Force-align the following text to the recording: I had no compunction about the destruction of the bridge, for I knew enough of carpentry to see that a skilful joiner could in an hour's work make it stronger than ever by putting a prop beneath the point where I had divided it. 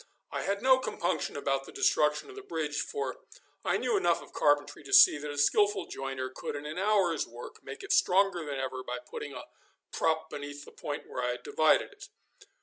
I 0.31 0.41
had 0.41 0.63
no 0.63 0.79
compunction 0.79 1.37
about 1.37 1.65
the 1.67 1.71
destruction 1.71 2.27
of 2.31 2.35
the 2.35 2.41
bridge, 2.41 2.81
for 2.81 3.17
I 3.63 3.77
knew 3.77 3.95
enough 3.95 4.19
of 4.19 4.33
carpentry 4.33 4.83
to 4.85 4.93
see 4.93 5.19
that 5.19 5.29
a 5.29 5.37
skilful 5.37 5.85
joiner 5.85 6.27
could 6.31 6.55
in 6.55 6.65
an 6.65 6.79
hour's 6.79 7.27
work 7.27 7.63
make 7.63 7.83
it 7.83 7.93
stronger 7.93 8.43
than 8.43 8.57
ever 8.57 8.81
by 8.83 8.97
putting 8.97 9.33
a 9.35 9.43
prop 9.91 10.27
beneath 10.31 10.65
the 10.65 10.71
point 10.71 11.07
where 11.07 11.23
I 11.23 11.33
had 11.33 11.43
divided 11.43 11.91
it. 11.91 12.09